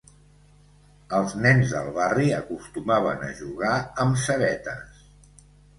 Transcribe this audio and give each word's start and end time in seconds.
Els 1.17 1.35
nens 1.43 1.75
del 1.75 1.91
barri 1.99 2.33
acostumaven 2.39 3.29
a 3.29 3.33
jugar 3.45 3.79
amb 4.07 4.23
cebetes. 4.27 5.07